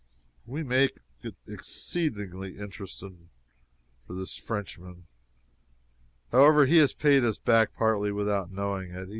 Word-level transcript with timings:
We 0.47 0.63
make 0.63 0.97
it 1.21 1.35
exceedingly 1.45 2.57
interesting 2.57 3.29
for 4.07 4.15
this 4.15 4.35
Frenchman. 4.35 5.05
However, 6.31 6.65
he 6.65 6.77
has 6.77 6.91
paid 6.91 7.23
us 7.23 7.37
back, 7.37 7.75
partly, 7.75 8.11
without 8.11 8.51
knowing 8.51 8.89
it. 8.89 9.09